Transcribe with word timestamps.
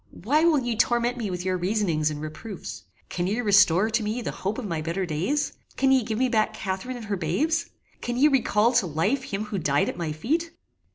Why 0.23 0.43
will 0.45 0.57
ye 0.57 0.75
torment 0.75 1.17
me 1.17 1.29
with 1.29 1.45
your 1.45 1.57
reasonings 1.57 2.09
and 2.09 2.19
reproofs? 2.19 2.85
Can 3.09 3.27
ye 3.27 3.39
restore 3.39 3.91
to 3.91 4.01
me 4.01 4.23
the 4.23 4.31
hope 4.31 4.57
of 4.57 4.65
my 4.65 4.81
better 4.81 5.05
days? 5.05 5.53
Can 5.77 5.91
ye 5.91 6.01
give 6.01 6.17
me 6.17 6.27
back 6.27 6.55
Catharine 6.55 6.95
and 6.97 7.05
her 7.05 7.15
babes? 7.17 7.69
Can 8.01 8.17
ye 8.17 8.27
recall 8.27 8.71
to 8.73 8.87
life 8.87 9.25
him 9.25 9.43
who 9.43 9.59
died 9.59 9.89
at 9.89 9.97
my 9.97 10.11
feet? 10.11 10.53